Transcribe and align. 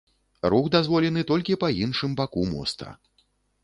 Рух 0.53 0.69
дазволены 0.77 1.25
толькі 1.33 1.59
па 1.67 1.71
іншым 1.83 2.11
баку 2.23 2.51
моста. 2.53 2.95